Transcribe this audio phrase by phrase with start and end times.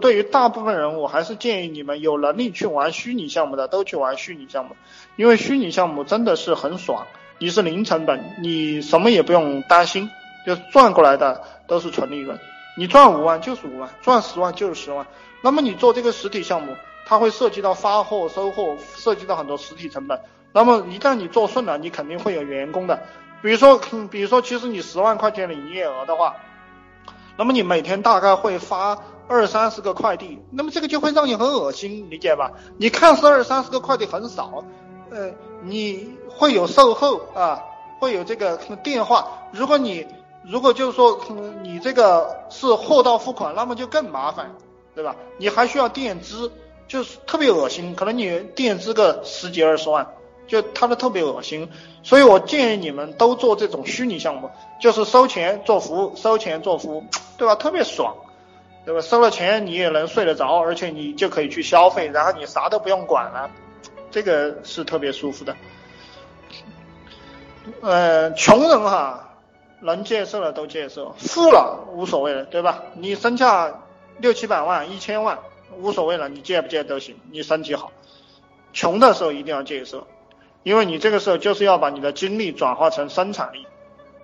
[0.00, 4.74] 对于大部分人，我还是建议你们有能力去玩虚拟项目的都去玩虚拟项目，
[5.16, 7.06] 因为虚拟项目真的是很爽，
[7.38, 10.08] 你是零成本，你什么也不用担心，
[10.46, 12.38] 就赚过来的都是纯利润，
[12.78, 15.06] 你赚五万就是五万，赚十万就是十万。
[15.42, 16.74] 那么你做这个实体项目，
[17.04, 20.18] 它会涉及到发货、收货，涉及到很多实体成本。
[20.54, 22.98] 那么一旦你做顺了，你肯定会有员工的，
[23.42, 23.78] 比如说，
[24.10, 26.34] 比如说，其实你十万块钱的营业额的话，
[27.36, 28.98] 那么你每天大概会发。
[29.28, 32.50] 二三十个快递，那么这个就会让你很恶心，理解吧？
[32.76, 34.62] 你看似二三十个快递很少，
[35.10, 35.30] 呃，
[35.62, 37.62] 你会有售后啊，
[37.98, 39.26] 会有这个电话。
[39.50, 40.06] 如果你
[40.44, 41.18] 如果就是说
[41.62, 44.54] 你这个是货到付款，那么就更麻烦，
[44.94, 45.16] 对吧？
[45.38, 46.52] 你还需要垫资，
[46.86, 50.06] 就是特别恶心，可能你垫资个十几二十万，
[50.46, 51.70] 就他的特别恶心。
[52.02, 57.04] 所以我建议你们都做这种虚拟项目，就是收钱做服务，收钱做服务，
[57.36, 57.54] 对吧？
[57.54, 58.16] 特别爽。
[58.84, 59.00] 对吧？
[59.00, 63.48] 收了钱你也能睡得着，而且你就可以去消费，然后你啥都不用管了，
[64.10, 65.54] 这个是特别舒服的。
[67.80, 69.36] 呃，穷人哈，
[69.78, 72.82] 能接受的都接受，富了无所谓了，对吧？
[72.94, 73.72] 你身价
[74.18, 75.38] 六七百万、一千万
[75.78, 77.92] 无所谓了，你借不借都行，你身体好。
[78.72, 80.08] 穷的时候一定要借色，
[80.64, 83.64] 因为你这个时候就是要把你的精力转化成生产力。